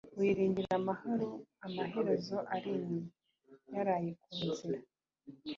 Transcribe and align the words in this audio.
wiringira 0.19 0.71
amahoro 0.81 1.27
amaherere 1.65 2.35
ari 2.55 2.69
inyuma 2.77 3.09
(yaraye 3.73 4.09
ku 4.21 4.31
nzira) 4.47 4.79